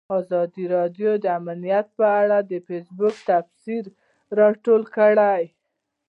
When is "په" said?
1.97-2.05